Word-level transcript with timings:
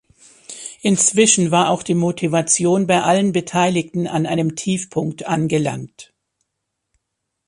Inzwischen 0.81 1.51
war 1.51 1.69
auch 1.69 1.83
die 1.83 1.93
Motivation 1.93 2.87
bei 2.87 3.03
allen 3.03 3.33
Beteiligten 3.33 4.07
an 4.07 4.25
einem 4.25 4.55
Tiefpunkt 4.55 5.27
angelangt. 5.27 6.11